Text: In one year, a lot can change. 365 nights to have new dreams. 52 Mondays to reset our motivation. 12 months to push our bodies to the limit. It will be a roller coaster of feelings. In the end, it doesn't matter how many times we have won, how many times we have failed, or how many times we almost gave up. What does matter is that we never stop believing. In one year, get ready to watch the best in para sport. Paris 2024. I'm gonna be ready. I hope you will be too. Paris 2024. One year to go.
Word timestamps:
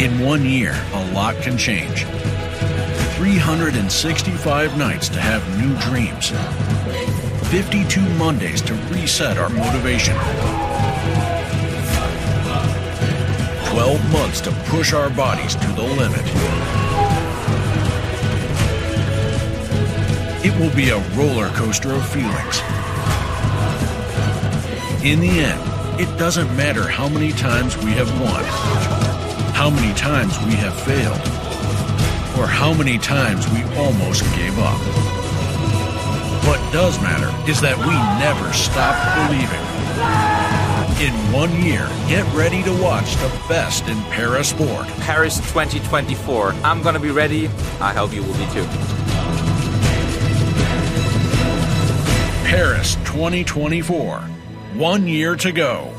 In 0.00 0.20
one 0.20 0.44
year, 0.44 0.80
a 0.92 1.12
lot 1.12 1.34
can 1.42 1.58
change. 1.58 2.04
365 3.16 4.78
nights 4.78 5.08
to 5.08 5.18
have 5.18 5.42
new 5.58 5.76
dreams. 5.80 6.30
52 7.50 8.00
Mondays 8.10 8.62
to 8.62 8.74
reset 8.92 9.38
our 9.38 9.48
motivation. 9.48 10.14
12 13.72 14.12
months 14.12 14.40
to 14.40 14.52
push 14.66 14.92
our 14.92 15.10
bodies 15.10 15.56
to 15.56 15.66
the 15.72 15.82
limit. 15.82 16.22
It 20.44 20.56
will 20.60 20.74
be 20.76 20.90
a 20.90 20.98
roller 21.18 21.48
coaster 21.48 21.92
of 21.92 22.08
feelings. 22.08 22.60
In 25.04 25.18
the 25.18 25.40
end, 25.40 26.00
it 26.00 26.16
doesn't 26.18 26.56
matter 26.56 26.86
how 26.86 27.08
many 27.08 27.32
times 27.32 27.76
we 27.78 27.90
have 27.94 28.08
won, 28.20 29.07
how 29.58 29.68
many 29.68 29.92
times 29.94 30.38
we 30.46 30.54
have 30.54 30.72
failed, 30.82 31.18
or 32.38 32.46
how 32.46 32.72
many 32.72 32.96
times 32.96 33.44
we 33.48 33.60
almost 33.76 34.22
gave 34.36 34.56
up. 34.60 34.78
What 36.46 36.60
does 36.72 36.96
matter 37.02 37.26
is 37.50 37.60
that 37.60 37.76
we 37.76 37.92
never 38.22 38.52
stop 38.52 38.94
believing. 39.18 39.58
In 41.04 41.12
one 41.32 41.60
year, 41.60 41.88
get 42.06 42.24
ready 42.32 42.62
to 42.62 42.72
watch 42.80 43.16
the 43.16 43.26
best 43.48 43.88
in 43.88 44.00
para 44.12 44.44
sport. 44.44 44.86
Paris 45.00 45.38
2024. 45.38 46.52
I'm 46.62 46.80
gonna 46.80 47.00
be 47.00 47.10
ready. 47.10 47.48
I 47.80 47.92
hope 47.92 48.14
you 48.14 48.22
will 48.22 48.34
be 48.34 48.46
too. 48.52 48.64
Paris 52.46 52.94
2024. 53.06 54.20
One 54.76 55.08
year 55.08 55.34
to 55.34 55.50
go. 55.50 55.97